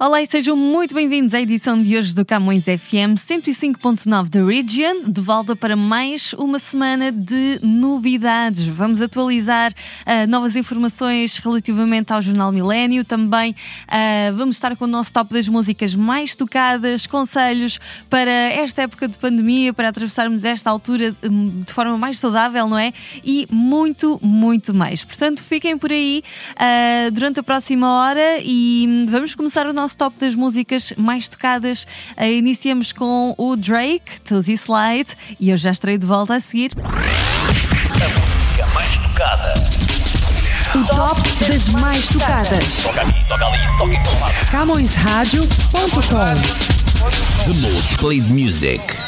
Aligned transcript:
Olá 0.00 0.22
e 0.22 0.26
sejam 0.28 0.54
muito 0.54 0.94
bem-vindos 0.94 1.34
à 1.34 1.40
edição 1.40 1.82
de 1.82 1.96
hoje 1.96 2.14
do 2.14 2.24
Camões 2.24 2.62
FM 2.62 3.18
105.9 3.18 4.28
da 4.28 4.44
Region, 4.46 5.10
de 5.10 5.20
volta 5.20 5.56
para 5.56 5.74
mais 5.74 6.32
uma 6.34 6.60
semana 6.60 7.10
de 7.10 7.58
novidades. 7.64 8.64
Vamos 8.68 9.02
atualizar 9.02 9.72
uh, 9.72 10.30
novas 10.30 10.54
informações 10.54 11.38
relativamente 11.38 12.12
ao 12.12 12.22
Jornal 12.22 12.52
Milênio, 12.52 13.04
também 13.04 13.50
uh, 13.88 14.36
vamos 14.36 14.54
estar 14.54 14.76
com 14.76 14.84
o 14.84 14.88
nosso 14.88 15.12
top 15.12 15.34
das 15.34 15.48
músicas 15.48 15.96
mais 15.96 16.36
tocadas, 16.36 17.04
conselhos 17.08 17.80
para 18.08 18.30
esta 18.30 18.82
época 18.82 19.08
de 19.08 19.18
pandemia, 19.18 19.72
para 19.72 19.88
atravessarmos 19.88 20.44
esta 20.44 20.70
altura 20.70 21.12
hum, 21.24 21.64
de 21.66 21.72
forma 21.72 21.98
mais 21.98 22.20
saudável, 22.20 22.68
não 22.68 22.78
é? 22.78 22.92
E 23.24 23.48
muito, 23.50 24.20
muito 24.22 24.72
mais. 24.72 25.02
Portanto, 25.02 25.42
fiquem 25.42 25.76
por 25.76 25.90
aí 25.90 26.22
uh, 26.52 27.10
durante 27.10 27.40
a 27.40 27.42
próxima 27.42 27.94
hora 27.94 28.38
e 28.44 28.86
hum, 28.88 29.06
vamos 29.08 29.34
começar 29.34 29.66
o 29.66 29.72
nosso 29.72 29.87
nosso 29.88 29.96
top 29.96 30.18
das 30.20 30.34
músicas 30.34 30.92
mais 30.98 31.30
tocadas. 31.30 31.84
Uh, 32.16 32.24
iniciamos 32.24 32.92
com 32.92 33.34
o 33.38 33.56
Drake, 33.56 34.20
Tuesday 34.22 34.56
Slide, 34.56 35.16
e 35.40 35.48
eu 35.48 35.56
já 35.56 35.70
estarei 35.70 35.96
de 35.96 36.04
volta 36.04 36.34
a 36.34 36.40
seguir. 36.40 36.72
A 36.76 36.82
música 38.20 38.66
mais 38.74 38.98
tocada. 38.98 39.54
O 40.74 40.84
top 40.84 41.22
das 41.48 41.68
mais 41.68 42.06
tocadas. 42.08 42.82
Toca 42.82 43.00
aqui, 43.00 43.24
toca 43.28 43.46
ali, 43.46 43.58
toca 43.78 43.94
em 43.94 44.02
todo 44.02 44.20
lado. 44.20 44.50
CamõesRádio.com 44.50 46.18
The 47.46 47.54
most 47.60 47.96
played 47.96 48.30
music. 48.30 49.07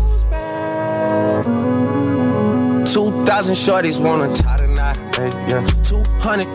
2,000 2.85 3.55
shorties 3.55 3.99
wanna 3.99 4.33
tie 4.35 4.57
the 4.57 4.67
knot, 4.67 4.97
hey, 5.15 5.29
yeah. 5.47 5.65
200 5.83 6.47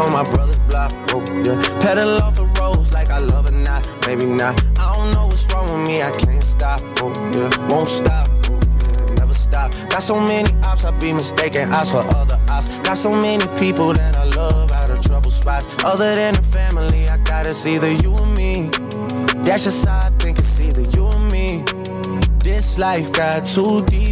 on 0.00 0.12
my 0.12 0.24
brother's 0.24 0.58
block, 0.60 0.92
oh, 1.10 1.22
yeah. 1.44 1.80
Pedal 1.80 2.22
off 2.22 2.36
the 2.36 2.46
roads 2.58 2.92
like 2.92 3.10
I 3.10 3.18
love 3.18 3.46
it 3.46 3.54
not, 3.54 3.88
maybe 4.06 4.26
not. 4.26 4.58
I 4.78 4.94
don't 4.94 5.12
know 5.12 5.26
what's 5.26 5.46
wrong 5.52 5.66
with 5.66 5.86
me, 5.86 6.02
I 6.02 6.10
can't 6.12 6.42
stop, 6.42 6.80
oh, 7.02 7.12
yeah. 7.34 7.68
Won't 7.68 7.88
stop, 7.88 8.28
oh, 8.48 8.58
yeah. 8.80 9.14
Never 9.16 9.34
stop. 9.34 9.72
Got 9.90 10.02
so 10.02 10.18
many 10.18 10.50
ops, 10.64 10.84
I 10.84 10.90
be 10.98 11.12
mistaken 11.12 11.70
ops 11.72 11.90
for 11.90 12.04
other 12.16 12.40
ops. 12.48 12.78
Got 12.78 12.96
so 12.96 13.10
many 13.10 13.46
people 13.58 13.92
that 13.92 14.16
I 14.16 14.24
love 14.24 14.72
out 14.72 14.90
of 14.90 15.00
trouble 15.02 15.30
spots. 15.30 15.66
Other 15.84 16.14
than 16.14 16.34
the 16.34 16.42
family, 16.42 17.08
I 17.08 17.18
got 17.18 17.46
it's 17.46 17.66
either 17.66 17.92
you 17.92 18.12
or 18.16 18.26
me. 18.26 18.70
That's 19.44 19.64
just 19.64 19.86
how 19.86 20.06
I 20.06 20.10
think 20.18 20.38
it's 20.38 20.60
either 20.60 20.82
you 20.96 21.04
or 21.04 21.18
me. 21.30 21.64
This 22.38 22.78
life 22.78 23.12
got 23.12 23.46
too 23.46 23.84
deep 23.86 24.11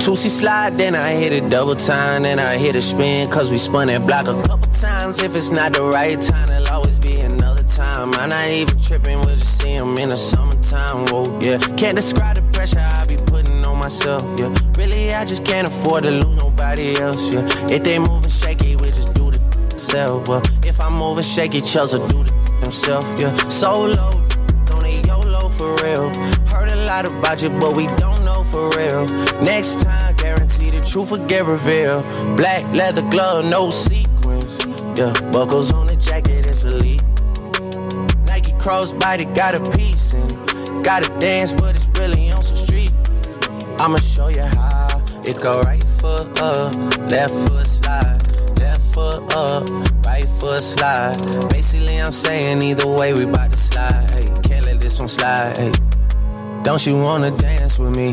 Tootsie 0.00 0.30
slide, 0.30 0.78
then 0.78 0.94
I 0.94 1.12
hit 1.12 1.34
it 1.34 1.50
double 1.50 1.76
time, 1.76 2.22
then 2.22 2.38
I 2.38 2.56
hit 2.56 2.74
a 2.74 2.80
spin, 2.80 3.28
cause 3.28 3.50
we 3.50 3.58
spun 3.58 3.88
that 3.88 4.06
block 4.06 4.28
a 4.28 4.32
couple 4.48 4.72
times. 4.72 5.20
If 5.20 5.36
it's 5.36 5.50
not 5.50 5.74
the 5.74 5.82
right 5.82 6.18
time, 6.18 6.48
there'll 6.48 6.68
always 6.68 6.98
be 6.98 7.20
another 7.20 7.62
time. 7.64 8.14
I'm 8.14 8.30
not 8.30 8.48
even 8.48 8.78
tripping, 8.80 9.18
we'll 9.20 9.36
just 9.36 9.60
see 9.60 9.74
'em 9.74 9.98
in 9.98 10.08
the 10.08 10.16
summertime. 10.16 11.04
Whoa, 11.08 11.38
yeah. 11.40 11.58
Can't 11.76 11.96
describe 11.96 12.36
the 12.36 12.42
pressure 12.50 12.80
I 12.80 13.04
be 13.06 13.16
putting 13.16 13.62
on 13.62 13.78
myself, 13.78 14.24
yeah. 14.38 14.50
Really, 14.78 15.12
I 15.12 15.26
just 15.26 15.44
can't 15.44 15.68
afford 15.68 16.04
to 16.04 16.12
lose 16.12 16.42
nobody 16.42 16.98
else, 16.98 17.20
yeah. 17.34 17.44
If 17.68 17.84
they 17.84 17.98
moving 17.98 18.30
shaky, 18.30 18.76
we 18.76 18.86
just 18.86 19.12
do 19.12 19.30
the 19.30 19.38
themselves. 19.68 20.30
Well, 20.30 20.40
if 20.64 20.80
I'm 20.80 20.94
moving 20.94 21.24
shaky, 21.24 21.60
Chelsea 21.60 21.98
do 22.08 22.24
the 22.24 22.32
himself, 22.62 23.06
yeah. 23.18 23.34
Solo, 23.48 24.10
don't 24.64 25.06
YOLO 25.06 25.50
for 25.50 25.76
real. 25.84 26.08
Heard 26.48 26.70
a 26.70 26.86
lot 26.86 27.04
about 27.04 27.42
you, 27.42 27.50
but 27.60 27.76
we 27.76 27.86
don't 27.86 28.09
for 28.50 28.68
real. 28.76 29.06
Next 29.42 29.82
time, 29.82 30.14
guarantee 30.16 30.70
the 30.70 30.80
truth 30.80 31.10
will 31.10 31.26
get 31.26 31.46
revealed. 31.46 32.04
Black 32.36 32.64
leather 32.74 33.02
glove, 33.10 33.44
no 33.44 33.70
sequins. 33.70 34.58
Yeah, 34.98 35.12
buckles 35.30 35.72
on 35.72 35.86
the 35.86 35.96
jacket, 35.96 36.46
it's 36.46 36.64
elite. 36.64 37.02
Nike 38.26 38.52
crossbody 38.52 39.32
got 39.34 39.54
a 39.54 39.62
piece 39.76 40.14
in. 40.14 40.28
Gotta 40.82 41.08
dance, 41.18 41.52
but 41.52 41.74
it's 41.76 41.86
really 41.98 42.30
on 42.30 42.42
some 42.42 42.56
street. 42.56 42.92
I'ma 43.80 43.98
show 43.98 44.28
you 44.28 44.42
how. 44.42 45.02
It 45.22 45.38
go 45.42 45.60
right 45.62 45.84
foot 46.00 46.40
up, 46.40 46.74
left 47.10 47.34
foot 47.48 47.66
slide, 47.66 48.20
left 48.58 48.82
foot 48.94 49.34
up, 49.34 49.68
right 50.04 50.26
foot 50.26 50.62
slide. 50.62 51.16
Basically, 51.50 52.00
I'm 52.00 52.12
saying 52.12 52.62
either 52.62 52.86
way, 52.86 53.12
we 53.12 53.26
bout 53.26 53.52
to 53.52 53.58
slide. 53.58 54.10
Hey, 54.10 54.26
can't 54.42 54.66
let 54.66 54.80
this 54.80 54.98
one 54.98 55.08
slide. 55.08 55.56
Hey. 55.56 55.72
Don't 56.62 56.84
you 56.86 57.00
wanna 57.00 57.30
dance 57.36 57.78
with 57.78 57.96
me? 57.96 58.12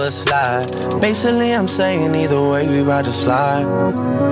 foot 0.00 0.12
slide. 0.12 1.00
Basically, 1.00 1.52
I'm 1.54 1.68
saying 1.68 2.14
either 2.14 2.40
way, 2.40 2.66
we 2.66 2.80
about 2.80 3.04
to 3.04 3.12
slide. 3.12 4.29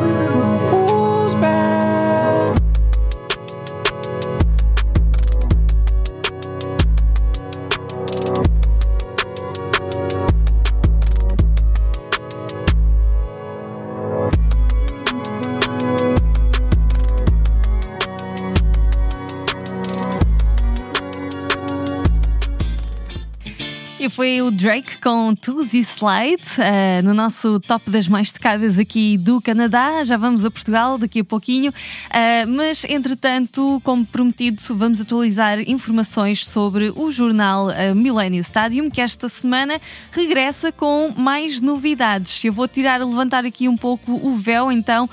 Foi 24.19 24.43
o 24.43 24.51
Drake 24.51 24.99
com 25.01 25.33
Tuzi 25.33 25.79
Slide 25.79 26.43
uh, 26.59 27.05
no 27.05 27.15
nosso 27.15 27.61
top 27.61 27.89
das 27.89 28.09
mais 28.09 28.33
tocadas 28.33 28.77
aqui 28.77 29.17
do 29.17 29.41
Canadá. 29.41 30.03
Já 30.03 30.17
vamos 30.17 30.45
a 30.45 30.51
Portugal 30.51 30.99
daqui 30.99 31.21
a 31.21 31.25
pouquinho, 31.25 31.71
uh, 31.71 32.49
mas 32.49 32.83
entretanto, 32.83 33.81
como 33.85 34.05
prometido, 34.05 34.61
vamos 34.71 35.01
atualizar 35.01 35.61
informações 35.71 36.45
sobre 36.45 36.93
o 36.97 37.13
jornal 37.13 37.69
uh, 37.69 37.95
Millennium 37.95 38.41
Stadium, 38.41 38.91
que 38.91 39.01
esta 39.01 39.29
semana 39.29 39.81
regressa 40.11 40.73
com 40.73 41.15
mais 41.17 41.61
novidades. 41.61 42.43
Eu 42.43 42.53
vou 42.53 42.67
tirar, 42.67 42.99
levantar 42.99 43.47
aqui 43.47 43.69
um 43.69 43.77
pouco 43.77 44.11
o 44.15 44.35
véu, 44.35 44.73
então 44.73 45.09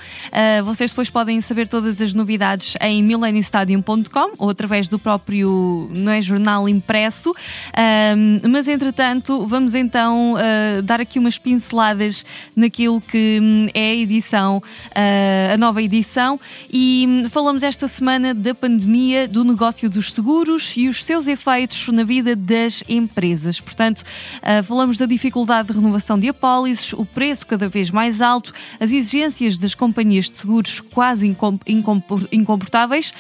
vocês 0.66 0.90
depois 0.90 1.10
podem 1.12 1.40
saber 1.42 1.68
todas 1.68 2.02
as 2.02 2.14
novidades 2.16 2.74
em 2.82 3.04
millenniumstadium.com 3.04 4.32
ou 4.40 4.50
através 4.50 4.88
do 4.88 4.98
próprio 4.98 5.92
não 5.96 6.12
é, 6.12 6.22
jornal 6.22 6.68
impresso. 6.68 7.34
mas 8.50 8.68
entretanto, 8.68 8.95
vamos 9.48 9.76
então 9.76 10.34
uh, 10.34 10.82
dar 10.82 11.02
aqui 11.02 11.20
umas 11.20 11.38
pinceladas 11.38 12.26
naquilo 12.56 13.02
que 13.02 13.40
um, 13.42 13.68
é 13.74 13.92
a 13.92 13.96
edição, 13.96 14.58
uh, 14.58 15.54
a 15.54 15.58
nova 15.58 15.82
edição, 15.82 16.40
e 16.72 17.06
um, 17.08 17.30
falamos 17.30 17.62
esta 17.62 17.88
semana 17.88 18.34
da 18.34 18.56
pandemia, 18.56 19.28
do 19.28 19.44
negócio 19.44 19.90
dos 19.90 20.14
seguros 20.14 20.78
e 20.78 20.88
os 20.88 21.04
seus 21.04 21.28
efeitos 21.28 21.90
na 21.90 22.04
vida 22.04 22.36
das 22.36 22.84
empresas. 22.88 23.60
Portanto, 23.60 24.00
uh, 24.02 24.64
falamos 24.64 24.98
da 24.98 25.06
dificuldade 25.06 25.68
de 25.68 25.74
renovação 25.74 26.18
de 26.18 26.30
apólices, 26.30 26.94
o 26.94 27.06
preço 27.06 27.46
cada 27.46 27.68
vez 27.68 27.92
mais 27.92 28.22
alto, 28.22 28.54
as 28.80 28.92
exigências 28.92 29.58
das 29.58 29.76
companhias 29.76 30.30
de 30.30 30.38
seguros 30.38 30.80
quase 30.80 31.36
incomportáveis 32.32 33.14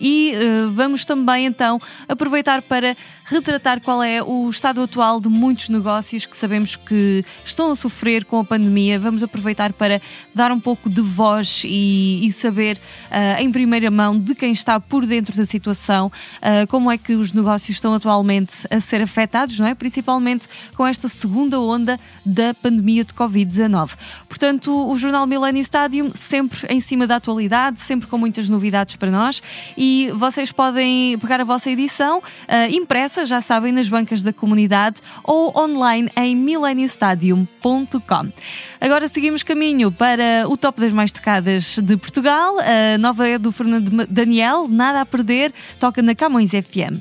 e 0.00 0.32
vamos 0.72 1.04
também 1.04 1.46
então 1.46 1.78
aproveitar 2.08 2.62
para 2.62 2.96
retratar 3.24 3.80
qual 3.80 4.02
é 4.02 4.22
o 4.22 4.45
estado 4.50 4.82
atual 4.82 5.20
de 5.20 5.28
muitos 5.28 5.68
negócios 5.68 6.26
que 6.26 6.36
sabemos 6.36 6.76
que 6.76 7.24
estão 7.44 7.70
a 7.70 7.74
sofrer 7.74 8.24
com 8.24 8.40
a 8.40 8.44
pandemia. 8.44 8.98
Vamos 8.98 9.22
aproveitar 9.22 9.72
para 9.72 10.00
dar 10.34 10.52
um 10.52 10.60
pouco 10.60 10.88
de 10.88 11.00
voz 11.00 11.62
e, 11.64 12.26
e 12.26 12.32
saber 12.32 12.78
uh, 13.10 13.40
em 13.40 13.50
primeira 13.50 13.90
mão 13.90 14.18
de 14.18 14.34
quem 14.34 14.52
está 14.52 14.78
por 14.78 15.06
dentro 15.06 15.36
da 15.36 15.46
situação, 15.46 16.06
uh, 16.06 16.66
como 16.68 16.90
é 16.90 16.98
que 16.98 17.14
os 17.14 17.32
negócios 17.32 17.76
estão 17.76 17.94
atualmente 17.94 18.52
a 18.70 18.80
ser 18.80 19.02
afetados, 19.02 19.58
não 19.58 19.66
é? 19.66 19.74
Principalmente 19.74 20.46
com 20.76 20.86
esta 20.86 21.08
segunda 21.08 21.60
onda 21.60 21.98
da 22.24 22.54
pandemia 22.54 23.04
de 23.04 23.12
Covid-19. 23.12 23.92
Portanto, 24.28 24.88
o 24.90 24.96
jornal 24.96 25.26
Millennium 25.26 25.62
Stadium 25.62 26.12
sempre 26.14 26.66
em 26.68 26.80
cima 26.80 27.06
da 27.06 27.16
atualidade, 27.16 27.80
sempre 27.80 28.08
com 28.08 28.18
muitas 28.18 28.48
novidades 28.48 28.96
para 28.96 29.10
nós 29.10 29.42
e 29.76 30.10
vocês 30.14 30.52
podem 30.52 31.18
pegar 31.18 31.40
a 31.40 31.44
vossa 31.44 31.70
edição 31.70 32.18
uh, 32.18 32.22
impressa, 32.70 33.24
já 33.24 33.40
sabem, 33.40 33.72
nas 33.72 33.88
bancas 33.88 34.22
da 34.22 34.32
comunidade 34.36 35.00
ou 35.24 35.52
online 35.58 36.08
em 36.16 36.36
millenniumstadium.com. 36.36 38.32
Agora 38.80 39.08
seguimos 39.08 39.42
caminho 39.42 39.90
para 39.90 40.44
o 40.48 40.56
top 40.56 40.80
das 40.80 40.92
mais 40.92 41.10
tocadas 41.10 41.78
de 41.78 41.96
Portugal. 41.96 42.56
A 42.60 42.98
nova 42.98 43.26
é 43.26 43.38
do 43.38 43.50
Fernando 43.50 44.06
Daniel, 44.08 44.68
Nada 44.68 45.00
a 45.00 45.06
Perder, 45.06 45.52
toca 45.80 46.02
na 46.02 46.14
Camões 46.14 46.50
FM. 46.50 47.00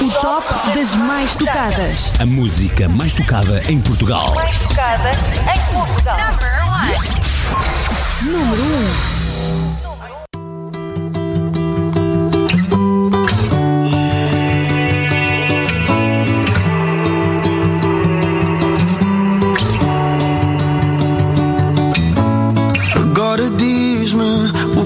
O 0.00 0.10
top 0.20 0.46
das 0.74 0.94
mais 0.94 1.34
tocadas. 1.36 2.12
A 2.20 2.26
música 2.26 2.88
mais 2.88 3.14
tocada 3.14 3.62
em 3.70 3.80
Portugal. 3.80 4.34
Mais 4.34 4.58
tocada 4.58 5.10
em 5.10 5.74
Portugal. 5.74 6.18
Número 8.22 8.62
1. 9.12 9.15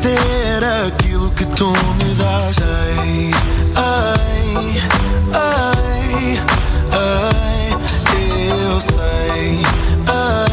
ter 0.00 0.64
aquilo 0.64 1.30
que 1.32 1.44
tu 1.46 1.70
me 1.72 2.14
dás. 2.14 2.54
Sei, 2.54 3.32
ei, 3.76 4.82
ei, 6.22 6.38
eu 8.68 8.80
sei. 8.80 9.62
Ei, 10.08 10.43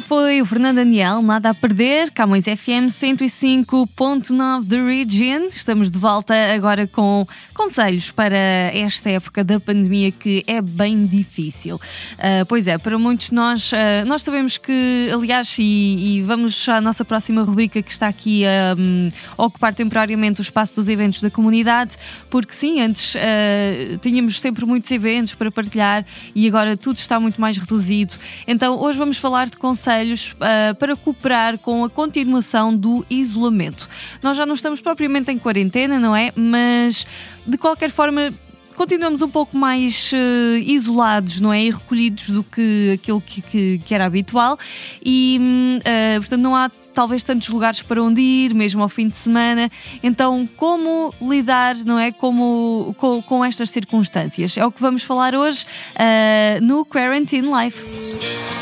foi 0.00 0.40
o 0.40 0.44
Fernando 0.46 0.76
Daniel, 0.76 1.22
nada 1.22 1.50
a 1.50 1.54
perder, 1.54 2.10
Camões 2.12 2.44
FM 2.44 2.86
105.9 2.88 4.68
The 4.68 4.82
Region. 4.82 5.46
Estamos 5.46 5.90
de 5.90 5.98
volta 5.98 6.34
agora 6.54 6.86
com 6.86 7.24
conselhos 7.54 8.10
para 8.10 8.36
esta 8.36 9.10
época 9.10 9.42
da 9.42 9.58
pandemia 9.58 10.12
que 10.12 10.44
é 10.46 10.60
bem 10.60 11.02
difícil. 11.02 11.76
Uh, 11.76 12.46
pois 12.46 12.66
é, 12.68 12.78
para 12.78 12.98
muitos 12.98 13.30
nós, 13.30 13.72
uh, 13.72 14.06
nós 14.06 14.22
sabemos 14.22 14.56
que, 14.56 15.08
aliás, 15.12 15.56
e, 15.58 16.18
e, 16.18 16.22
vamos 16.22 16.68
à 16.68 16.80
nossa 16.80 17.04
próxima 17.04 17.42
rubrica 17.42 17.82
que 17.82 17.90
está 17.90 18.06
aqui 18.06 18.44
a 18.46 18.76
um, 18.78 19.08
ocupar 19.36 19.74
temporariamente 19.74 20.40
o 20.40 20.42
espaço 20.42 20.76
dos 20.76 20.88
eventos 20.88 21.20
da 21.22 21.30
comunidade, 21.30 21.96
porque 22.30 22.52
sim, 22.52 22.80
antes 22.80 23.14
uh, 23.14 23.98
tínhamos 24.00 24.40
sempre 24.40 24.64
muitos 24.64 24.90
eventos 24.90 25.34
para 25.34 25.50
partilhar 25.50 26.04
e 26.34 26.46
agora 26.46 26.76
tudo 26.76 26.98
está 26.98 27.18
muito 27.18 27.40
mais 27.40 27.56
reduzido. 27.56 28.14
Então, 28.46 28.78
hoje 28.78 28.98
vamos 28.98 29.16
falar 29.16 29.48
de 29.48 29.56
conselhos 29.56 29.87
conselhos 29.88 30.32
uh, 30.32 30.74
para 30.78 30.94
cooperar 30.94 31.58
com 31.58 31.82
a 31.82 31.88
continuação 31.88 32.76
do 32.76 33.04
isolamento. 33.08 33.88
Nós 34.22 34.36
já 34.36 34.44
não 34.44 34.54
estamos 34.54 34.80
propriamente 34.80 35.32
em 35.32 35.38
quarentena, 35.38 35.98
não 35.98 36.14
é? 36.14 36.30
Mas 36.36 37.06
de 37.46 37.56
qualquer 37.56 37.90
forma 37.90 38.32
continuamos 38.76 39.22
um 39.22 39.28
pouco 39.28 39.56
mais 39.56 40.12
uh, 40.12 40.58
isolados, 40.58 41.40
não 41.40 41.52
é? 41.52 41.64
E 41.64 41.70
recolhidos 41.70 42.28
do 42.28 42.44
que 42.44 42.92
aquilo 42.94 43.20
que, 43.20 43.42
que, 43.42 43.78
que 43.78 43.94
era 43.94 44.04
habitual 44.04 44.58
e, 45.04 45.40
uh, 45.80 46.20
portanto, 46.20 46.40
não 46.40 46.54
há 46.54 46.70
talvez 46.94 47.24
tantos 47.24 47.48
lugares 47.48 47.82
para 47.82 48.02
onde 48.02 48.20
ir, 48.20 48.54
mesmo 48.54 48.82
ao 48.82 48.88
fim 48.88 49.08
de 49.08 49.16
semana. 49.16 49.70
Então, 50.02 50.48
como 50.56 51.12
lidar, 51.20 51.76
não 51.76 51.98
é? 51.98 52.12
Como, 52.12 52.94
com, 52.98 53.22
com 53.22 53.44
estas 53.44 53.70
circunstâncias? 53.70 54.56
É 54.58 54.64
o 54.64 54.70
que 54.70 54.80
vamos 54.80 55.02
falar 55.02 55.34
hoje 55.34 55.64
uh, 55.94 56.62
no 56.62 56.84
Quarantine 56.84 57.48
Life. 57.48 58.57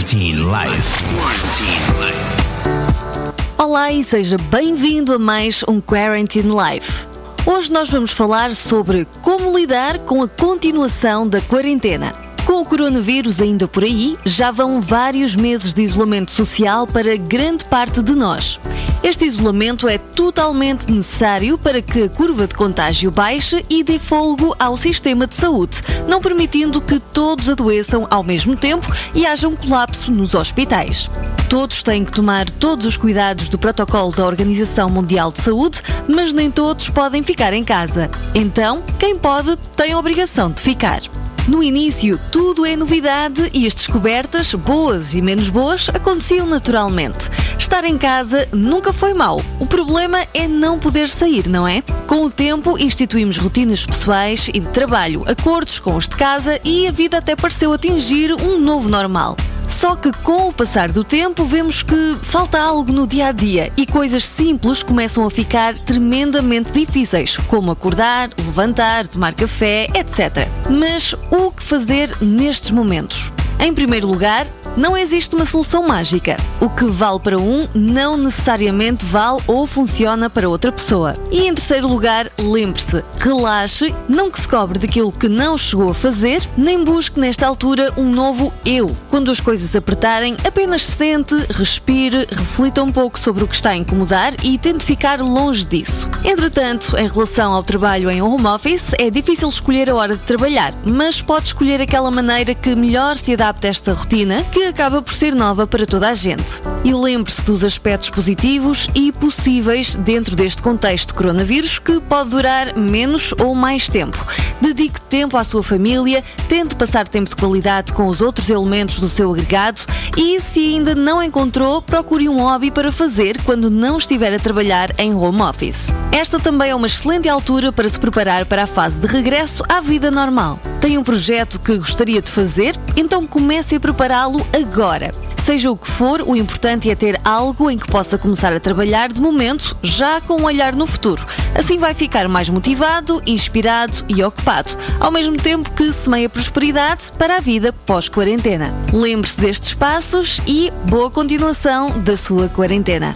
Quarantine 0.00 0.38
Life. 0.38 1.04
Quarantine 1.14 1.84
Life. 2.00 3.34
Olá 3.58 3.92
e 3.92 4.02
seja 4.02 4.38
bem-vindo 4.50 5.12
a 5.12 5.18
mais 5.18 5.62
um 5.68 5.78
Quarantine 5.78 6.48
Life. 6.48 7.04
Hoje 7.44 7.70
nós 7.70 7.90
vamos 7.90 8.10
falar 8.10 8.54
sobre 8.54 9.06
como 9.20 9.54
lidar 9.58 9.98
com 9.98 10.22
a 10.22 10.28
continuação 10.28 11.28
da 11.28 11.42
quarentena. 11.42 12.12
Com 12.50 12.62
o 12.62 12.64
coronavírus 12.64 13.40
ainda 13.40 13.68
por 13.68 13.84
aí, 13.84 14.18
já 14.24 14.50
vão 14.50 14.80
vários 14.80 15.36
meses 15.36 15.72
de 15.72 15.82
isolamento 15.82 16.32
social 16.32 16.84
para 16.84 17.14
grande 17.14 17.64
parte 17.64 18.02
de 18.02 18.12
nós. 18.12 18.58
Este 19.04 19.24
isolamento 19.24 19.88
é 19.88 19.98
totalmente 19.98 20.90
necessário 20.90 21.56
para 21.56 21.80
que 21.80 22.02
a 22.02 22.08
curva 22.08 22.48
de 22.48 22.56
contágio 22.56 23.12
baixe 23.12 23.64
e 23.70 23.84
dê 23.84 24.00
folgo 24.00 24.52
ao 24.58 24.76
sistema 24.76 25.28
de 25.28 25.36
saúde, 25.36 25.76
não 26.08 26.20
permitindo 26.20 26.80
que 26.80 26.98
todos 26.98 27.48
adoeçam 27.48 28.08
ao 28.10 28.24
mesmo 28.24 28.56
tempo 28.56 28.92
e 29.14 29.24
haja 29.24 29.46
um 29.46 29.54
colapso 29.54 30.10
nos 30.10 30.34
hospitais. 30.34 31.08
Todos 31.48 31.84
têm 31.84 32.04
que 32.04 32.10
tomar 32.10 32.50
todos 32.50 32.84
os 32.84 32.96
cuidados 32.96 33.48
do 33.48 33.60
protocolo 33.60 34.10
da 34.10 34.26
Organização 34.26 34.88
Mundial 34.88 35.30
de 35.30 35.40
Saúde, 35.40 35.80
mas 36.08 36.32
nem 36.32 36.50
todos 36.50 36.90
podem 36.90 37.22
ficar 37.22 37.52
em 37.52 37.62
casa. 37.62 38.10
Então, 38.34 38.82
quem 38.98 39.16
pode 39.16 39.56
tem 39.76 39.92
a 39.92 39.98
obrigação 40.00 40.50
de 40.50 40.60
ficar. 40.60 41.00
No 41.48 41.62
início, 41.62 42.18
tudo 42.30 42.64
é 42.64 42.76
novidade 42.76 43.50
e 43.52 43.66
as 43.66 43.74
descobertas, 43.74 44.54
boas 44.54 45.14
e 45.14 45.22
menos 45.22 45.48
boas, 45.48 45.88
aconteciam 45.88 46.46
naturalmente. 46.46 47.28
Estar 47.58 47.84
em 47.84 47.98
casa 47.98 48.48
nunca 48.52 48.92
foi 48.92 49.14
mau. 49.14 49.40
O 49.58 49.66
problema 49.66 50.24
é 50.32 50.46
não 50.46 50.78
poder 50.78 51.08
sair, 51.08 51.48
não 51.48 51.66
é? 51.66 51.82
Com 52.06 52.24
o 52.24 52.30
tempo, 52.30 52.78
instituímos 52.78 53.36
rotinas 53.36 53.84
pessoais 53.84 54.48
e 54.52 54.60
de 54.60 54.68
trabalho, 54.68 55.24
acordos 55.26 55.78
com 55.78 55.96
os 55.96 56.08
de 56.08 56.16
casa 56.16 56.58
e 56.64 56.86
a 56.86 56.92
vida 56.92 57.18
até 57.18 57.34
pareceu 57.34 57.72
atingir 57.72 58.32
um 58.42 58.58
novo 58.58 58.88
normal. 58.88 59.36
Só 59.70 59.94
que 59.94 60.10
com 60.24 60.48
o 60.48 60.52
passar 60.52 60.90
do 60.90 61.04
tempo 61.04 61.44
vemos 61.44 61.80
que 61.80 62.14
falta 62.16 62.60
algo 62.60 62.92
no 62.92 63.06
dia 63.06 63.28
a 63.28 63.32
dia 63.32 63.72
e 63.76 63.86
coisas 63.86 64.26
simples 64.26 64.82
começam 64.82 65.24
a 65.24 65.30
ficar 65.30 65.78
tremendamente 65.78 66.72
difíceis, 66.72 67.36
como 67.36 67.70
acordar, 67.70 68.28
levantar, 68.36 69.06
tomar 69.06 69.32
café, 69.32 69.86
etc. 69.94 70.48
Mas 70.68 71.14
o 71.30 71.52
que 71.52 71.62
fazer 71.62 72.10
nestes 72.20 72.72
momentos? 72.72 73.32
Em 73.60 73.72
primeiro 73.72 74.08
lugar, 74.08 74.44
não 74.80 74.96
existe 74.96 75.34
uma 75.36 75.44
solução 75.44 75.86
mágica. 75.86 76.36
O 76.58 76.70
que 76.70 76.86
vale 76.86 77.20
para 77.20 77.38
um 77.38 77.68
não 77.74 78.16
necessariamente 78.16 79.04
vale 79.04 79.40
ou 79.46 79.66
funciona 79.66 80.30
para 80.30 80.48
outra 80.48 80.72
pessoa. 80.72 81.14
E 81.30 81.46
em 81.46 81.54
terceiro 81.54 81.86
lugar, 81.86 82.26
lembre-se, 82.40 83.04
relaxe, 83.18 83.94
não 84.08 84.30
que 84.30 84.40
se 84.40 84.48
cobre 84.48 84.78
daquilo 84.78 85.12
que 85.12 85.28
não 85.28 85.58
chegou 85.58 85.90
a 85.90 85.94
fazer, 85.94 86.42
nem 86.56 86.82
busque 86.82 87.20
nesta 87.20 87.46
altura 87.46 87.92
um 87.96 88.10
novo 88.10 88.52
eu. 88.64 88.90
Quando 89.10 89.30
as 89.30 89.38
coisas 89.38 89.76
apertarem, 89.76 90.34
apenas 90.46 90.86
sente, 90.86 91.34
respire, 91.50 92.26
reflita 92.30 92.82
um 92.82 92.90
pouco 92.90 93.18
sobre 93.18 93.44
o 93.44 93.48
que 93.48 93.54
está 93.54 93.70
a 93.70 93.76
incomodar 93.76 94.34
e 94.42 94.56
tente 94.56 94.84
ficar 94.84 95.20
longe 95.20 95.66
disso. 95.66 96.08
Entretanto, 96.24 96.96
em 96.96 97.06
relação 97.06 97.52
ao 97.52 97.62
trabalho 97.62 98.10
em 98.10 98.22
home 98.22 98.46
office, 98.46 98.92
é 98.98 99.10
difícil 99.10 99.48
escolher 99.48 99.90
a 99.90 99.94
hora 99.94 100.16
de 100.16 100.22
trabalhar, 100.22 100.72
mas 100.84 101.20
pode 101.20 101.48
escolher 101.48 101.82
aquela 101.82 102.10
maneira 102.10 102.54
que 102.54 102.74
melhor 102.74 103.16
se 103.16 103.34
adapta 103.34 103.50
adapte 103.50 103.66
esta 103.66 103.92
rotina, 103.92 104.44
que 104.44 104.69
acaba 104.70 105.02
por 105.02 105.12
ser 105.12 105.34
nova 105.34 105.66
para 105.66 105.86
toda 105.86 106.08
a 106.08 106.14
gente. 106.14 106.62
E 106.82 106.94
lembre-se 106.94 107.42
dos 107.42 107.62
aspectos 107.62 108.08
positivos 108.08 108.88
e 108.94 109.12
possíveis 109.12 109.94
dentro 109.94 110.34
deste 110.34 110.62
contexto 110.62 111.08
de 111.08 111.14
coronavírus 111.14 111.78
que 111.78 112.00
pode 112.00 112.30
durar 112.30 112.74
menos 112.76 113.34
ou 113.38 113.54
mais 113.54 113.86
tempo. 113.86 114.16
Dedique 114.62 115.00
tempo 115.02 115.36
à 115.36 115.44
sua 115.44 115.62
família, 115.62 116.24
tente 116.48 116.74
passar 116.74 117.06
tempo 117.06 117.28
de 117.28 117.36
qualidade 117.36 117.92
com 117.92 118.06
os 118.06 118.22
outros 118.22 118.48
elementos 118.48 118.98
do 118.98 119.10
seu 119.10 119.30
agregado 119.30 119.82
e, 120.16 120.40
se 120.40 120.74
ainda 120.74 120.94
não 120.94 121.22
encontrou, 121.22 121.82
procure 121.82 122.28
um 122.28 122.38
hobby 122.38 122.70
para 122.70 122.90
fazer 122.90 123.40
quando 123.42 123.70
não 123.70 123.98
estiver 123.98 124.32
a 124.32 124.38
trabalhar 124.38 124.90
em 124.98 125.14
home 125.14 125.42
office. 125.42 125.88
Esta 126.12 126.40
também 126.40 126.70
é 126.70 126.74
uma 126.74 126.86
excelente 126.86 127.28
altura 127.28 127.72
para 127.72 127.88
se 127.88 127.98
preparar 127.98 128.46
para 128.46 128.64
a 128.64 128.66
fase 128.66 128.98
de 128.98 129.06
regresso 129.06 129.62
à 129.68 129.80
vida 129.80 130.10
normal. 130.10 130.58
Tem 130.80 130.96
um 130.96 131.02
projeto 131.02 131.58
que 131.60 131.76
gostaria 131.76 132.22
de 132.22 132.30
fazer? 132.30 132.74
Então 132.96 133.26
comece 133.26 133.76
a 133.76 133.80
prepará-lo 133.80 134.46
agora. 134.52 135.10
Seja 135.50 135.68
o 135.68 135.76
que 135.76 135.90
for, 135.90 136.20
o 136.20 136.36
importante 136.36 136.88
é 136.88 136.94
ter 136.94 137.20
algo 137.24 137.68
em 137.68 137.76
que 137.76 137.90
possa 137.90 138.16
começar 138.16 138.52
a 138.52 138.60
trabalhar 138.60 139.08
de 139.08 139.20
momento, 139.20 139.76
já 139.82 140.20
com 140.20 140.42
um 140.42 140.44
olhar 140.44 140.76
no 140.76 140.86
futuro. 140.86 141.26
Assim 141.56 141.76
vai 141.76 141.92
ficar 141.92 142.28
mais 142.28 142.48
motivado, 142.48 143.20
inspirado 143.26 144.04
e 144.08 144.22
ocupado, 144.22 144.70
ao 145.00 145.10
mesmo 145.10 145.36
tempo 145.36 145.68
que 145.72 145.92
semeia 145.92 146.28
prosperidade 146.28 147.10
para 147.18 147.38
a 147.38 147.40
vida 147.40 147.72
pós-quarentena. 147.72 148.72
Lembre-se 148.92 149.40
destes 149.40 149.74
passos 149.74 150.40
e 150.46 150.72
boa 150.88 151.10
continuação 151.10 151.98
da 151.98 152.16
sua 152.16 152.48
quarentena. 152.48 153.12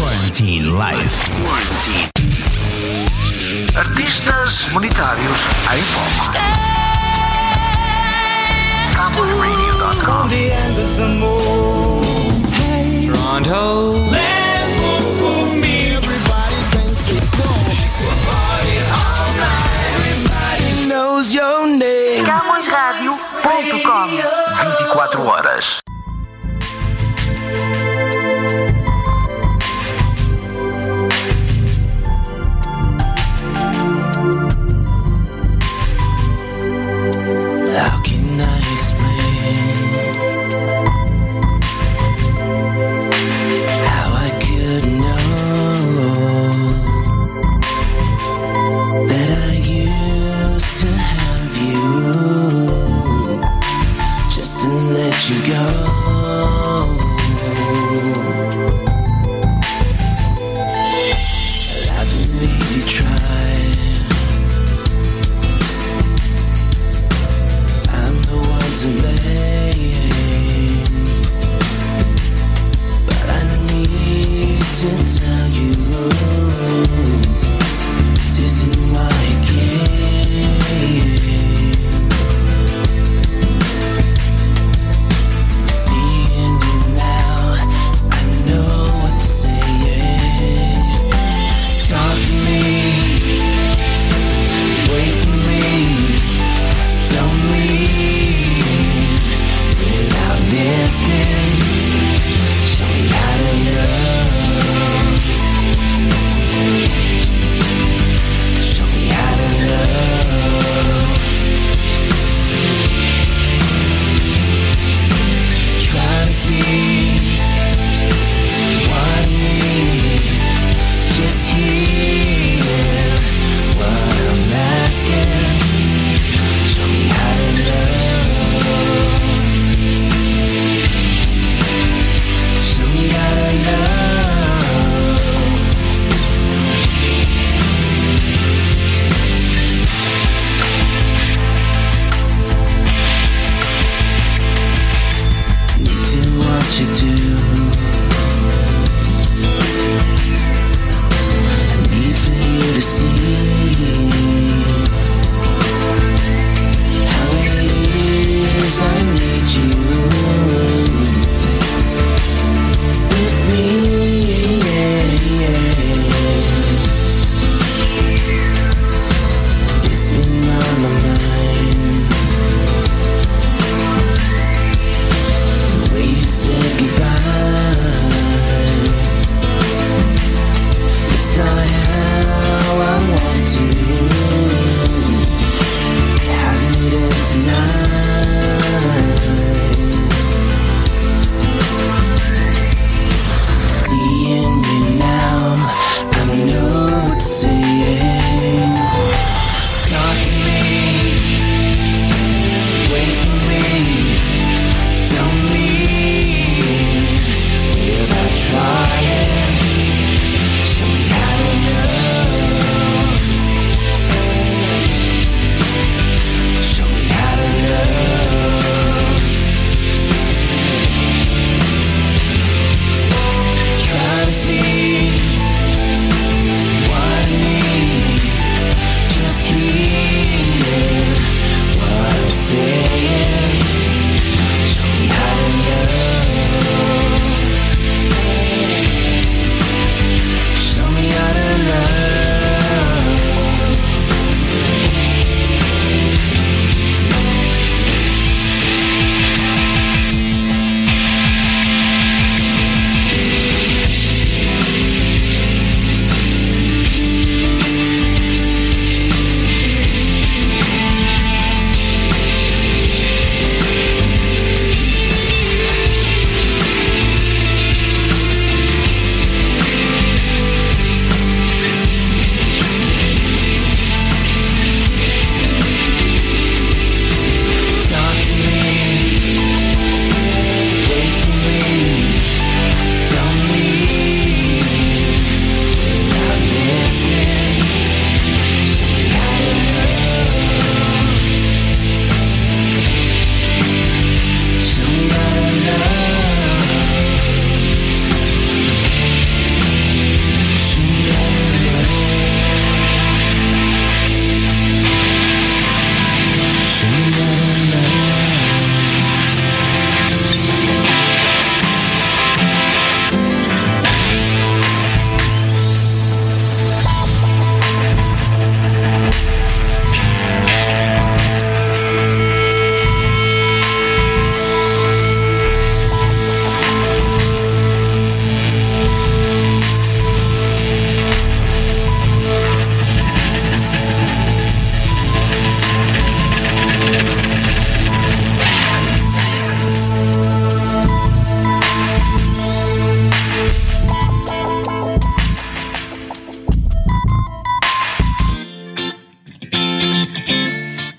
Quarantine 0.00 0.62
Life. 0.62 1.30
Quarantine. 1.44 2.08
Artistas 3.76 4.66
monetários 4.72 5.40
em 5.76 5.82
foco. 5.82 6.77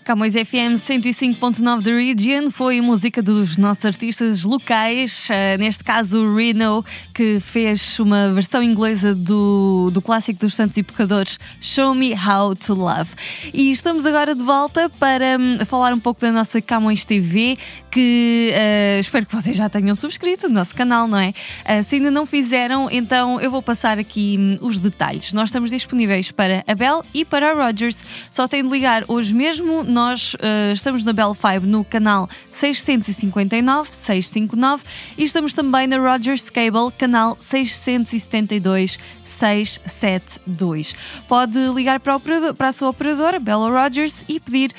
Camões 0.10 0.34
FM 0.34 0.74
105.9 0.74 1.82
da 1.84 1.92
Region 1.92 2.50
foi 2.50 2.82
música 2.82 3.22
dos 3.22 3.58
nossos 3.58 3.86
artistas 3.86 4.44
locais, 4.44 5.28
eh, 5.30 5.56
neste 5.60 5.84
caso 5.84 6.24
o 6.26 6.36
Reno, 6.36 6.84
que 7.14 7.40
fez 7.40 8.00
uma 8.00 8.30
versão 8.30 8.64
inglesa 8.64 9.14
do, 9.14 9.92
do 9.94 10.02
clássico 10.02 10.40
dos 10.40 10.56
Santos 10.56 10.78
e 10.78 10.82
Pecadores, 10.82 11.38
Show 11.62 11.94
Me 11.94 12.16
How 12.16 12.56
to 12.56 12.74
Love. 12.74 13.12
E 13.54 13.70
estamos 13.70 14.04
agora 14.04 14.34
de 14.34 14.42
volta 14.42 14.90
para 14.90 15.38
hum, 15.40 15.64
falar 15.64 15.94
um 15.94 16.00
pouco 16.00 16.20
da 16.20 16.32
nossa 16.32 16.60
Camões 16.60 17.06
TV, 17.06 17.56
que 17.92 18.50
eh, 18.52 18.98
espero 19.00 19.28
que 19.28 19.36
vocês 19.36 19.56
já 19.56 19.70
tenham 19.70 19.94
subscrito 19.94 20.48
no 20.48 20.56
nosso 20.56 20.74
canal, 20.74 21.08
não 21.08 21.20
é? 21.20 21.32
Eh, 21.66 21.84
se 21.84 21.98
ainda 21.98 22.10
não 22.10 22.26
fizeram, 22.26 22.90
então 22.90 23.40
eu 23.40 23.52
vou 23.52 23.62
passar 23.62 24.00
aqui 24.00 24.40
hum, 24.40 24.58
os 24.60 24.80
detalhes. 24.80 25.34
Nós 25.34 25.50
estamos 25.50 25.70
disponíveis 25.70 26.32
para 26.32 26.64
a 26.66 26.74
Bell 26.74 27.04
e 27.14 27.24
para 27.24 27.52
a 27.52 27.54
Rogers. 27.54 28.00
Só 28.32 28.48
tem 28.48 28.64
de 28.64 28.70
ligar 28.70 29.04
hoje 29.08 29.36
mesmo. 29.36 29.84
Nós 30.00 30.34
eh, 30.40 30.72
estamos 30.72 31.04
na 31.04 31.12
Bell 31.12 31.36
5 31.36 31.66
no 31.66 31.84
canal 31.84 32.30
659 32.46 33.90
659 33.92 34.84
e 35.18 35.24
estamos 35.24 35.54
também 35.54 35.88
na 35.88 35.98
Rogers 35.98 36.50
Cable, 36.50 36.90
canal 36.98 37.36
672 37.38 38.98
672. 39.40 40.94
Pode 41.28 41.58
ligar 41.74 42.00
para, 42.00 42.14
a 42.14 42.16
operador- 42.18 42.54
para 42.54 42.68
a 42.68 42.74
sua 42.74 42.90
operadora, 42.90 43.40
Bella 43.40 43.70
Rogers, 43.70 44.24
e 44.28 44.40
pedir 44.40 44.72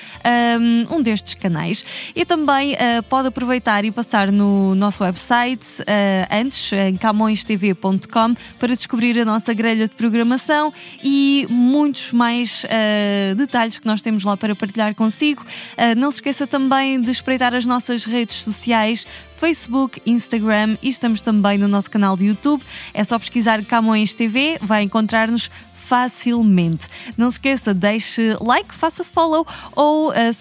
um, 0.61 0.97
um 0.97 1.03
destes 1.03 1.35
canais. 1.35 1.85
E 2.15 2.25
também 2.25 2.75
uh, 2.75 3.03
pode 3.05 3.29
aproveitar 3.29 3.85
e 3.85 3.91
passar 3.91 4.31
no 4.31 4.75
nosso 4.75 5.03
website 5.03 5.81
uh, 5.81 5.85
antes, 6.31 6.73
em 6.73 6.95
camõestv.com, 6.95 8.35
para 8.59 8.75
descobrir 8.75 9.19
a 9.19 9.25
nossa 9.25 9.55
grelha 9.55 9.89
de 9.89 9.95
programação 9.95 10.73
e 11.03 11.47
muitos 11.49 12.13
mais 12.13 12.65
uh, 12.65 13.35
detalhes 13.35 13.79
que 13.79 13.87
nós 13.87 14.03
temos 14.03 14.25
lá 14.25 14.37
para 14.37 14.55
partilhar 14.55 14.95
consigo. 14.95 15.43
Uh, 15.43 15.99
não 15.99 16.11
se 16.11 16.19
esqueça 16.19 16.47
também 16.47 17.01
de 17.01 17.11
espreitar 17.11 17.55
as 17.55 17.65
nossas 17.65 18.05
redes 18.05 18.45
sociais. 18.45 19.07
Facebook, 19.41 20.03
Instagram 20.05 20.77
e 20.83 20.91
estamos 20.91 21.23
também 21.23 21.57
no 21.57 21.67
nosso 21.67 21.91
canal 21.91 22.15
de 22.15 22.27
YouTube. 22.27 22.63
É 22.93 23.03
só 23.03 23.19
pesquisar 23.19 23.65
Camões 23.65 24.15
TV, 24.15 24.50
vai 24.61 24.83
encontrar-nos 24.83 25.51
facilmente. 25.91 26.87
Não 27.19 27.29
se 27.29 27.35
esqueça, 27.35 27.75
deixe 27.75 28.37
like, 28.41 28.73
faça 28.73 29.03
follow 29.03 29.45
ou 29.75 30.11
uh, 30.11 30.33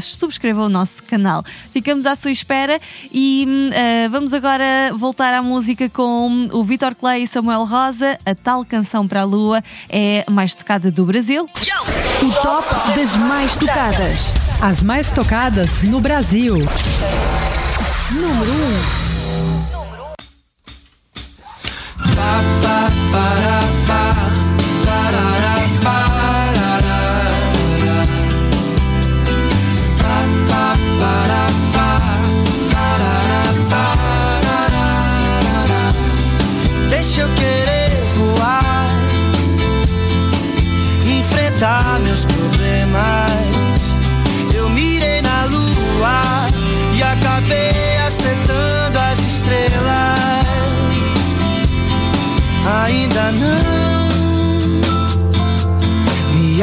subscreva 0.00 0.62
o 0.62 0.68
nosso 0.70 1.02
canal. 1.02 1.44
Ficamos 1.70 2.06
à 2.06 2.16
sua 2.16 2.30
espera 2.30 2.80
e 3.12 3.46
uh, 3.46 4.08
vamos 4.08 4.32
agora 4.32 4.90
voltar 4.96 5.34
à 5.34 5.42
música 5.42 5.90
com 5.90 6.48
o 6.50 6.64
Vitor 6.64 6.94
Clay 6.94 7.24
e 7.24 7.28
Samuel 7.28 7.66
Rosa. 7.66 8.16
A 8.24 8.34
tal 8.34 8.64
canção 8.64 9.06
para 9.06 9.20
a 9.20 9.24
lua 9.24 9.62
é 9.90 10.24
mais 10.30 10.54
tocada 10.54 10.90
do 10.90 11.04
Brasil. 11.04 11.44
O 11.44 12.42
top 12.42 12.98
das 12.98 13.14
mais 13.14 13.58
tocadas. 13.58 14.32
As 14.62 14.82
mais 14.82 15.10
tocadas 15.10 15.82
no 15.82 16.00
Brasil. 16.00 16.56
Número 18.10 18.52
1. 19.04 19.07
ba, 22.16 22.30
ba, 22.62 22.76
ba, 23.12 23.24
da, 23.44 23.60
ba. 23.88 24.27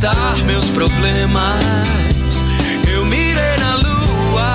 enfrentar 0.00 0.42
meus 0.46 0.70
problemas. 0.70 2.42
Eu 2.90 3.04
mirei 3.04 3.56
na 3.58 3.74
lua 3.74 4.54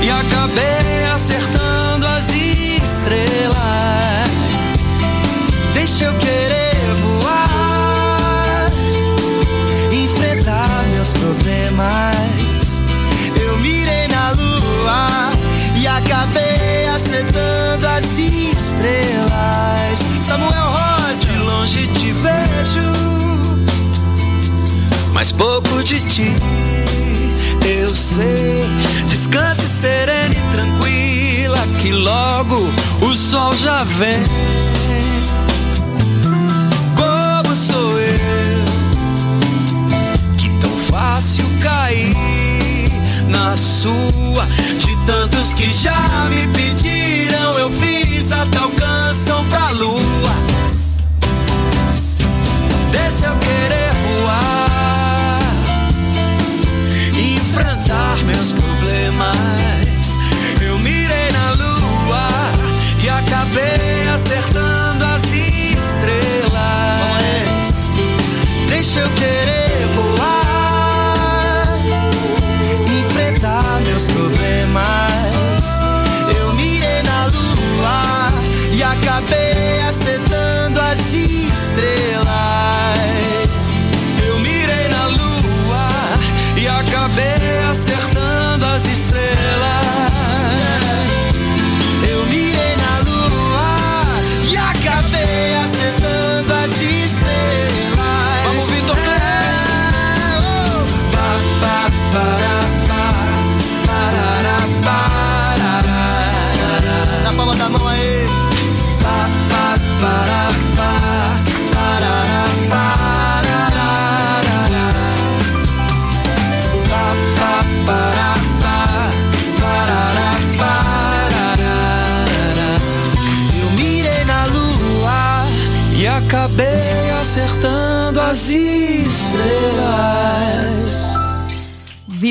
e 0.00 0.08
acabei 0.08 1.02
acertando 1.12 2.06
as 2.06 2.28
estrelas. 2.28 3.58
Deixa 5.74 6.04
eu 6.04 6.14
querer 6.14 6.94
voar, 7.02 8.70
enfrentar 9.90 10.84
meus 10.92 11.12
problemas. 11.12 12.80
Eu 13.40 13.56
mirei 13.58 14.06
na 14.06 14.30
lua 14.30 15.30
e 15.74 15.88
acabei 15.88 16.86
acertando 16.86 17.84
as 17.88 18.16
estrelas. 18.16 20.06
Samuel 20.20 20.77
mas 25.18 25.32
pouco 25.32 25.82
de 25.82 26.00
ti 26.02 26.32
eu 27.66 27.94
sei. 27.94 28.64
Descanse 29.08 29.66
serena 29.66 30.32
e 30.32 30.40
tranquila, 30.52 31.58
que 31.80 31.90
logo 31.90 32.70
o 33.02 33.16
sol 33.16 33.52
já 33.56 33.82
vem. 33.82 34.22
Bobo 36.94 37.56
sou 37.56 37.98
eu, 37.98 38.64
que 40.36 40.48
tão 40.60 40.70
fácil 40.88 41.44
cair 41.60 42.14
na 43.28 43.56
sua. 43.56 44.46
De 44.78 44.96
tantos 45.04 45.52
que 45.52 45.68
já 45.72 46.28
me 46.30 46.46
pediram, 46.56 47.54
eu 47.58 47.72
fiz 47.72 48.30
a 48.30 48.46
tal 48.46 48.70
canção 48.70 49.44
pra 49.46 49.57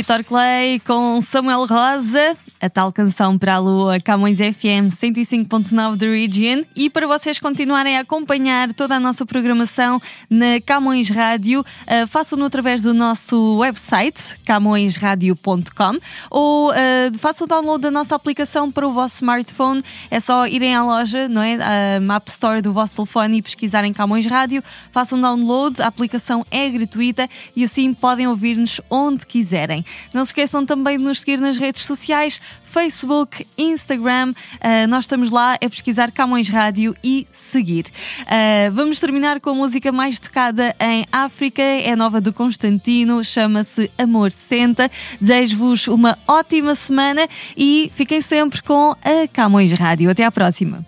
Vitor 0.07 0.23
Clay 0.23 0.79
com 0.87 1.19
Samuel 1.19 1.65
Rosa, 1.65 2.37
a 2.59 2.69
tal 2.69 2.91
canção 2.91 3.37
para 3.37 3.55
a 3.55 3.59
Lua, 3.59 3.99
Camões 3.99 4.37
FM 4.37 4.89
105.9 4.89 5.95
da 5.95 6.07
Region. 6.07 6.63
E 6.75 6.89
para 6.89 7.07
vocês 7.07 7.39
continuarem 7.39 7.97
a 7.97 8.01
acompanhar 8.01 8.73
toda 8.73 8.95
a 8.95 8.99
nossa 8.99 9.25
programação 9.25 10.01
na 10.29 10.59
Camões 10.65 11.09
Rádio, 11.09 11.61
uh, 11.61 12.07
façam-no 12.07 12.45
através 12.45 12.83
do 12.83 12.93
nosso 12.93 13.57
website, 13.57 14.39
camõesradio.com, 14.45 15.97
ou 16.31 16.71
uh, 16.71 17.17
façam 17.17 17.45
o 17.45 17.47
download 17.47 17.81
da 17.81 17.91
nossa 17.91 18.15
aplicação 18.15 18.71
para 18.71 18.87
o 18.87 18.91
vosso 18.91 19.15
smartphone. 19.15 19.81
É 20.09 20.19
só 20.19 20.47
irem 20.47 20.75
à 20.75 20.83
loja, 20.83 21.27
não 21.27 21.41
é? 21.41 21.55
A 21.55 22.15
App 22.15 22.29
Store 22.29 22.61
do 22.61 22.73
vosso 22.73 22.95
telefone 22.95 23.37
e 23.37 23.41
pesquisarem 23.41 23.93
Camões 23.93 24.25
Rádio, 24.25 24.63
façam 24.91 25.19
download, 25.19 25.81
a 25.81 25.87
aplicação 25.87 26.45
é 26.49 26.69
gratuita 26.69 27.29
e 27.55 27.63
assim 27.63 27.93
podem 27.93 28.27
ouvir-nos 28.27 28.81
onde 28.89 29.25
quiserem. 29.25 29.85
Não 30.13 30.25
se 30.25 30.29
esqueçam 30.29 30.65
também 30.65 30.97
de 30.97 31.03
nos 31.03 31.19
seguir 31.19 31.39
nas 31.39 31.57
redes 31.57 31.85
sociais, 31.85 32.39
Facebook, 32.63 33.45
Instagram. 33.57 34.31
Uh, 34.31 34.87
nós 34.87 35.05
estamos 35.05 35.31
lá 35.31 35.55
a 35.55 35.69
pesquisar 35.69 36.11
Camões 36.11 36.49
Rádio 36.49 36.93
e 37.03 37.27
seguir. 37.33 37.85
Uh, 38.21 38.71
vamos 38.71 38.99
terminar 38.99 39.39
com 39.39 39.49
a 39.51 39.55
música 39.55 39.91
mais 39.91 40.19
tocada 40.19 40.75
em 40.79 41.05
África, 41.11 41.61
é 41.61 41.95
nova 41.95 42.19
do 42.21 42.33
Constantino, 42.33 43.23
chama-se 43.23 43.89
Amor 43.97 44.31
Senta. 44.31 44.91
Desejo-vos 45.19 45.87
uma 45.87 46.17
ótima 46.27 46.75
semana 46.75 47.27
e 47.55 47.91
fiquem 47.95 48.21
sempre 48.21 48.61
com 48.61 48.95
a 49.03 49.27
Camões 49.31 49.71
Rádio. 49.71 50.09
Até 50.09 50.23
à 50.23 50.31
próxima. 50.31 50.85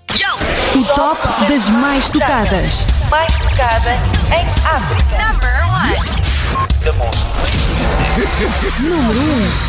O 0.76 0.84
top 0.93 1.28
das 1.50 1.67
mais 1.69 2.10
tocadas. 2.10 2.86
Mais 3.10 3.32
tocada 3.34 3.91
em 4.28 4.45
África. 4.65 5.17
Number 5.17 5.60
one. 5.74 6.19
Número 8.80 9.19
1. 9.65 9.68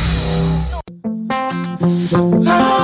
Oh. 1.82 2.79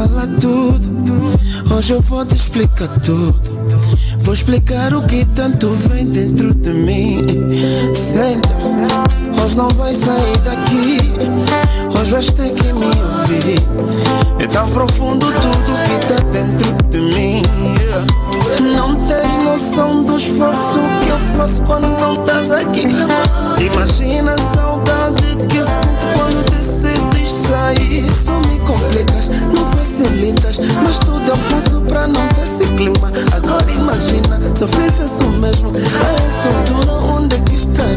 Falar 0.00 0.26
tudo. 0.40 1.74
Hoje 1.74 1.92
eu 1.92 2.00
vou 2.00 2.24
te 2.24 2.34
explicar 2.34 2.88
tudo. 3.00 3.38
Vou 4.20 4.32
explicar 4.32 4.94
o 4.94 5.02
que 5.02 5.24
tanto 5.34 5.70
vem 5.70 6.06
dentro 6.06 6.54
de 6.54 6.70
mim. 6.70 7.26
Senta. 7.94 8.48
Hoje 9.42 9.56
não 9.56 9.68
vai 9.70 9.92
sair 9.92 10.38
daqui. 10.38 10.98
Hoje 11.98 12.10
vais 12.10 12.26
ter 12.32 12.50
que 12.54 12.72
me 12.72 12.86
ouvir. 12.86 13.60
É 14.38 14.46
tão 14.46 14.68
profundo 14.70 15.26
tudo 15.26 15.72
que 15.84 16.06
tá 16.06 16.16
dentro 16.32 16.72
de 16.90 17.00
mim. 17.00 17.42
Não 18.74 18.94
tens 19.06 19.44
noção 19.44 20.04
do 20.04 20.16
esforço 20.16 20.78
que 21.04 21.10
eu 21.10 21.18
faço 21.36 21.62
quando 21.62 21.90
não 22.00 22.14
estás 22.14 22.50
aqui. 22.50 22.86
Imagina 23.62 24.32
a 24.32 24.54
saudade 24.54 25.36
que 25.48 25.58
sinto 25.58 26.06
quando 26.14 26.49
sair. 27.50 28.04
Só 28.14 28.38
me 28.40 28.58
complicas, 28.60 29.28
não 29.28 29.66
facilitas. 29.76 30.58
Mas 30.82 30.98
tudo 31.00 31.28
eu 31.28 31.36
faço 31.36 31.80
pra 31.82 32.06
não 32.06 32.26
ter 32.28 32.42
esse 32.42 32.64
clima. 32.76 33.12
Agora 33.32 33.70
imagina, 33.70 34.40
se 34.54 34.62
eu 34.62 34.68
fizesse 34.68 35.24
o 35.24 35.30
mesmo. 35.32 35.70
A 35.70 36.12
essa 36.26 36.48
altura, 36.58 36.92
onde 36.92 37.36
é 37.36 37.40
que 37.40 37.54
estaríamos? 37.54 37.89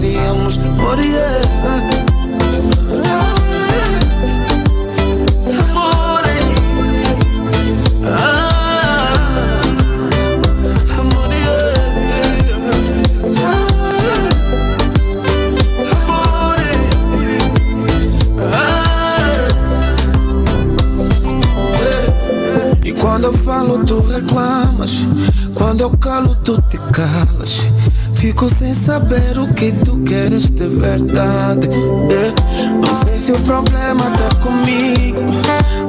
Saber 28.93 29.39
o 29.39 29.47
que 29.55 29.71
tu 29.71 29.97
queres 30.03 30.45
de 30.51 30.67
verdade. 30.67 31.67
Não 31.67 32.95
sei 32.95 33.17
se 33.17 33.31
o 33.31 33.39
problema 33.39 34.03
tá 34.11 34.35
comigo, 34.35 35.19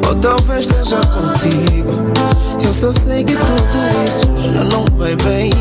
ou 0.09 0.15
talvez 0.15 0.65
esteja 0.65 1.01
contigo. 1.09 1.93
Eu 2.65 2.73
só 2.73 2.91
sei 2.91 3.23
que 3.23 3.37
tudo 3.37 3.79
isso 4.07 4.53
já 4.55 4.65
não 4.65 4.87
vai 4.97 5.15
bem. 5.17 5.53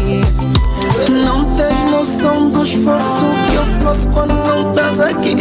Não 1.25 1.43
tens 1.55 1.91
noção 1.91 2.49
do 2.49 2.63
esforço 2.63 3.25
que 3.49 3.55
eu 3.55 3.65
faço 3.83 4.07
quando 4.09 4.37
não 4.37 4.71
estás 4.71 5.01
aqui. 5.01 5.35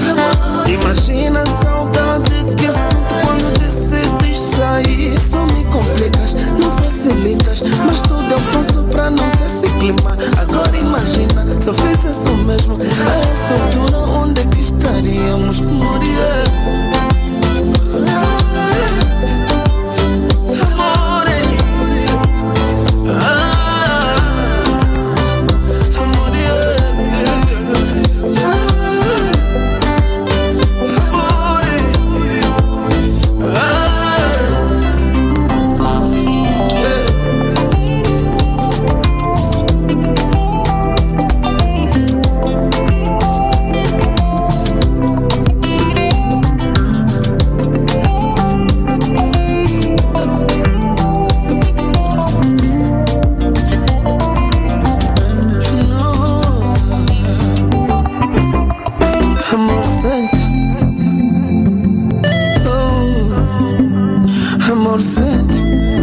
Imagina 0.67 1.43
a 1.43 1.47
saudade 1.47 2.33
que 2.57 2.67
sinto 2.67 3.15
quando 3.25 3.59
decides 3.61 4.39
sair. 4.41 5.21
Só 5.21 5.47
me 5.47 5.65
complicas, 5.67 6.35
não 6.59 6.77
facilitas. 6.79 7.63
Mas 7.87 8.03
tudo 8.03 8.29
eu 8.29 8.39
faço 8.39 8.83
pra 8.91 9.09
não 9.09 9.31
ter 9.31 9.45
esse 9.45 9.69
clima. 9.79 10.17
Agora 10.41 10.77
imagina, 10.77 11.42
se 11.63 11.69
eu 11.69 11.75
fizesse 11.75 12.29
o 12.29 12.37
mesmo. 12.39 12.75
A 12.75 12.83
essa 12.83 13.55
altura, 13.55 13.99
onde 13.99 14.41
é 14.41 14.47
que 14.47 14.61
estaríamos? 14.61 15.61
Moria. 15.61 16.62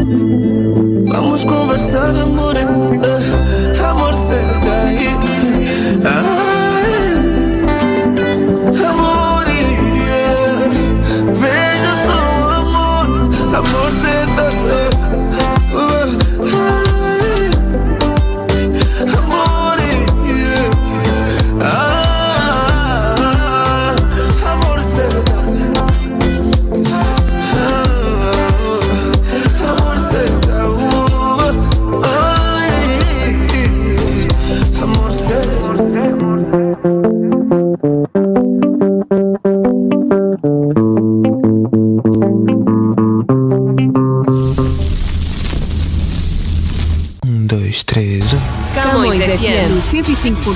Vamos 0.06 1.44
a 1.44 1.48
conversar, 1.48 2.16
amor, 2.16 2.56
eh, 2.56 3.82
amor, 3.84 4.16
ser. 4.16 4.49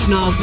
105.9 0.04 0.43